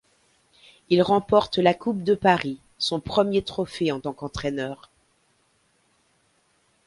[0.89, 4.89] Il remporte la Coupe de Paris, son premier trophée en tant qu'entraîneur.